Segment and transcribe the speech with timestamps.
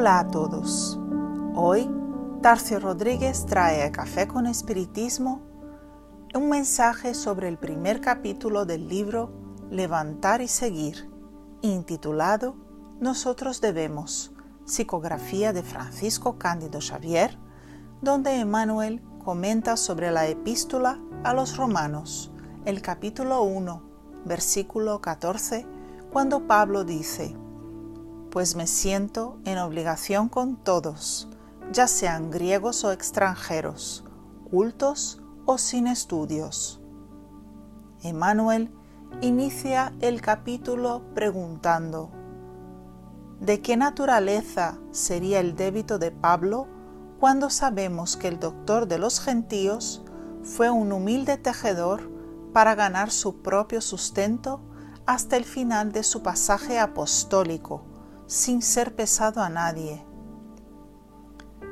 [0.00, 0.96] Hola a todos.
[1.56, 1.90] Hoy
[2.40, 5.42] Tarcio Rodríguez trae a Café con Espiritismo
[6.36, 9.32] un mensaje sobre el primer capítulo del libro
[9.72, 11.10] Levantar y Seguir,
[11.62, 12.54] intitulado
[13.00, 14.30] Nosotros debemos,
[14.66, 17.36] psicografía de Francisco Cándido Xavier,
[18.00, 22.30] donde Emmanuel comenta sobre la epístola a los romanos,
[22.66, 23.82] el capítulo 1,
[24.26, 25.66] versículo 14,
[26.12, 27.34] cuando Pablo dice,
[28.38, 31.26] Pues me siento en obligación con todos,
[31.72, 34.04] ya sean griegos o extranjeros,
[34.48, 36.80] cultos o sin estudios.
[38.00, 38.70] Emmanuel
[39.22, 42.12] inicia el capítulo preguntando,
[43.40, 46.68] ¿de qué naturaleza sería el débito de Pablo
[47.18, 50.04] cuando sabemos que el doctor de los gentíos
[50.44, 52.08] fue un humilde tejedor
[52.52, 54.60] para ganar su propio sustento
[55.06, 57.97] hasta el final de su pasaje apostólico,
[58.28, 60.04] sin ser pesado a nadie?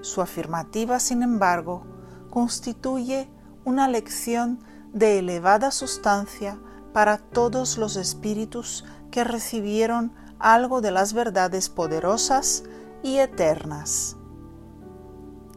[0.00, 1.84] Su afirmativa, sin embargo,
[2.30, 3.28] constituye
[3.64, 4.58] una lección
[4.92, 6.58] de elevada sustancia
[6.94, 12.64] para todos los espíritus que recibieron algo de las verdades poderosas
[13.02, 14.16] y eternas.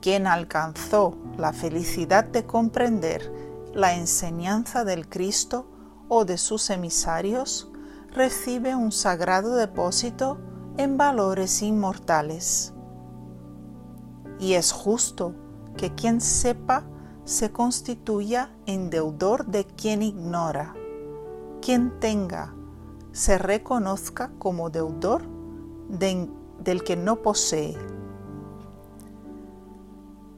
[0.02, 3.32] Quien alcanzó la felicidad de comprender
[3.74, 5.68] la enseñanza del Cristo
[6.10, 7.72] o de sus emisarios,
[8.10, 10.38] recibe un sagrado depósito
[10.78, 12.74] en valores inmortales
[14.42, 15.36] y es justo
[15.78, 16.84] que quien sepa
[17.24, 20.74] se constituya en deudor de quien ignora.
[21.62, 22.54] Quien tenga
[23.12, 25.22] se reconozca como deudor
[25.90, 27.78] del que no posee.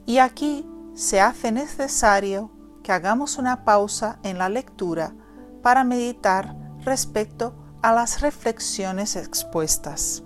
[0.06, 2.52] Y aquí se hace necesario
[2.84, 5.16] que hagamos una pausa en la lectura
[5.62, 7.53] para meditar respecto
[7.84, 10.24] a las reflexiones expuestas.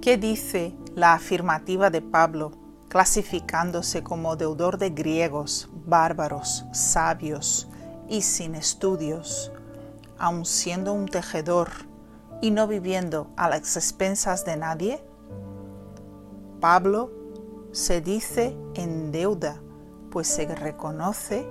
[0.00, 2.52] ¿Qué dice la afirmativa de Pablo,
[2.88, 7.68] clasificándose como deudor de griegos, bárbaros, sabios
[8.08, 9.52] y sin estudios,
[10.16, 11.68] aun siendo un tejedor
[12.40, 15.04] y no viviendo a las expensas de nadie?
[16.58, 17.10] Pablo
[17.72, 19.60] se dice en deuda,
[20.10, 21.46] pues se reconoce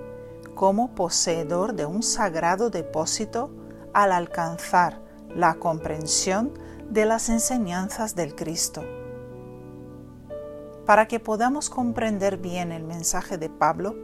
[0.56, 3.52] como poseedor de un sagrado depósito
[3.92, 5.00] al alcanzar
[5.34, 6.52] la comprensión
[6.90, 8.84] de las enseñanzas del Cristo.
[10.86, 13.96] Para que podamos comprender bien el mensaje de Pablo,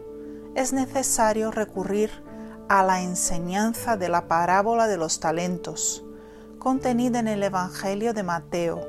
[0.54, 2.10] es necesario recurrir
[2.69, 6.04] a la enseñanza de la parábola de los talentos,
[6.59, 8.81] contenida en el Evangelio de Mateo,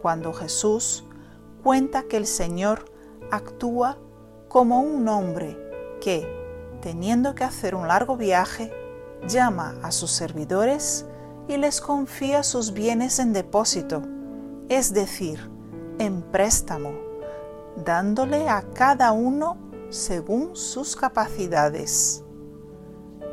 [0.00, 1.04] cuando Jesús
[1.62, 2.84] cuenta que el Señor
[3.30, 3.98] actúa
[4.48, 5.56] como un hombre
[6.00, 6.26] que,
[6.80, 8.72] teniendo que hacer un largo viaje,
[9.26, 11.04] llama a sus servidores
[11.48, 14.02] y les confía sus bienes en depósito,
[14.68, 15.50] es decir,
[15.98, 16.92] en préstamo,
[17.84, 19.56] dándole a cada uno
[19.88, 22.22] según sus capacidades.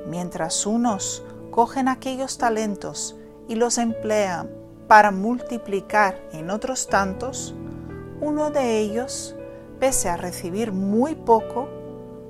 [0.07, 3.16] Mientras unos cogen aquellos talentos
[3.47, 4.50] y los emplean
[4.88, 7.53] para multiplicar en otros tantos,
[8.22, 9.35] uno de ellos,
[9.79, 11.67] pese a recibir muy poco,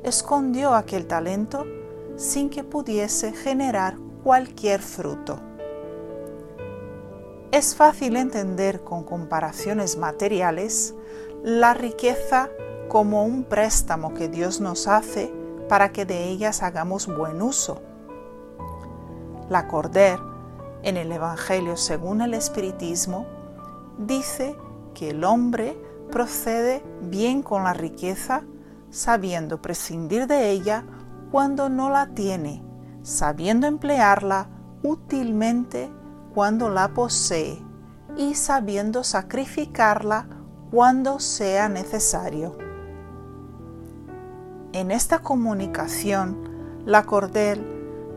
[0.03, 1.65] escondió aquel talento
[2.15, 5.39] sin que pudiese generar cualquier fruto.
[7.51, 10.93] Es fácil entender con comparaciones materiales
[11.43, 12.49] la riqueza
[12.89, 15.31] como un préstamo que Dios nos hace
[15.69, 17.81] para que de ellas hagamos buen uso.
[19.49, 20.19] La Corder,
[20.83, 23.25] en el Evangelio según el Espiritismo,
[23.97, 24.55] dice
[24.93, 25.77] que el hombre
[26.11, 28.43] procede bien con la riqueza,
[28.89, 30.83] sabiendo prescindir de ella
[31.31, 32.63] cuando no la tiene,
[33.01, 34.47] sabiendo emplearla
[34.83, 35.91] útilmente
[36.33, 37.61] cuando la posee
[38.17, 40.27] y sabiendo sacrificarla
[40.71, 42.57] cuando sea necesario.
[44.73, 46.49] En esta comunicación,
[46.85, 47.65] la Cordel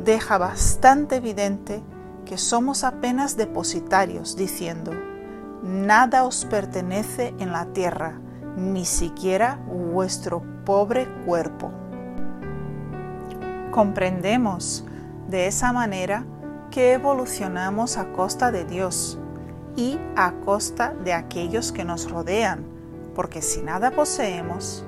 [0.05, 1.82] deja bastante evidente
[2.25, 4.93] que somos apenas depositarios, diciendo,
[5.62, 8.20] nada os pertenece en la tierra,
[8.56, 9.60] ni siquiera
[9.93, 11.70] vuestro pobre cuerpo.
[13.78, 14.84] Comprendemos
[15.28, 16.25] de esa manera
[16.69, 19.20] que evolucionamos a costa de Dios
[19.76, 22.66] y a costa de aquellos que nos rodean,
[23.14, 24.84] porque si nada poseemos,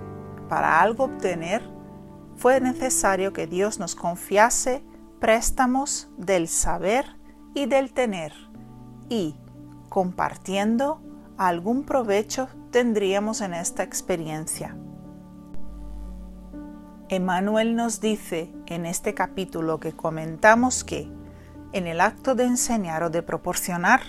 [0.48, 1.62] para algo obtener,
[2.34, 4.82] fue necesario que Dios nos confiase
[5.20, 7.16] préstamos del saber
[7.54, 8.32] y del tener,
[9.08, 9.36] y,
[9.88, 11.00] compartiendo,
[11.38, 14.76] algún provecho tendríamos en esta experiencia.
[17.12, 21.10] Emmanuel nos dice en este capítulo que comentamos que
[21.72, 24.00] en el acto de enseñar o de proporcionar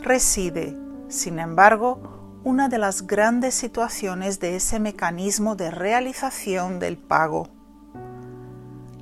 [0.00, 0.76] reside
[1.08, 7.46] Sin embargo, una de las grandes situaciones de ese mecanismo de realización del pago.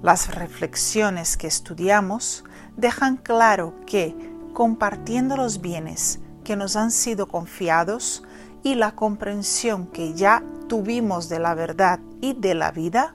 [0.03, 2.45] Las reflexiones que estudiamos
[2.77, 4.15] dejan claro que,
[4.53, 8.25] compartiendo los bienes que nos han sido confiados
[8.63, 13.15] y la comprensión que ya tuvimos de la verdad y de la vida,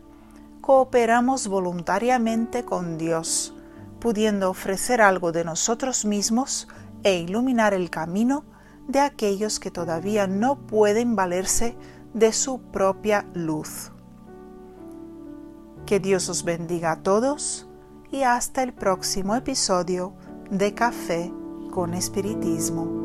[0.64, 3.54] cooperamos voluntariamente con Dios,
[4.00, 6.70] pudiendo ofrecer algo de nosotros mismos
[7.04, 8.46] e iluminar el camino
[8.88, 11.76] de aquellos que todavía no pueden valerse
[12.14, 13.92] de su propia luz.
[15.86, 17.68] Que Dios os bendiga a todos
[18.10, 20.14] y hasta el próximo episodio
[20.50, 21.30] de Café
[21.72, 23.03] con Espiritismo.